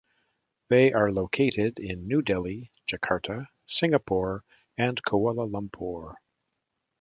They 0.69 0.91
are 0.93 1.11
located 1.11 1.77
in 1.77 2.07
New 2.07 2.23
Delhi, 2.23 2.71
Jakarta, 2.87 3.49
Singapore 3.67 4.43
and 4.75 4.99
Kuala 5.03 5.47
Lumpur. 5.47 6.15